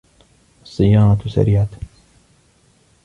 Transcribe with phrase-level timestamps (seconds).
[0.65, 1.67] السَّيَّارَةُ سَرِيعَةٌ.